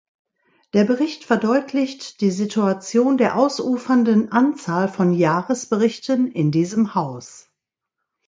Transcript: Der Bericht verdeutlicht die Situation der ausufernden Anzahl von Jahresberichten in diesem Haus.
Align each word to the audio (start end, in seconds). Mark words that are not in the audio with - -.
Der 0.73 0.83
Bericht 0.83 1.25
verdeutlicht 1.25 2.21
die 2.21 2.31
Situation 2.31 3.19
der 3.19 3.35
ausufernden 3.37 4.31
Anzahl 4.31 4.87
von 4.89 5.13
Jahresberichten 5.13 6.31
in 6.31 6.49
diesem 6.49 6.95
Haus. 6.95 7.51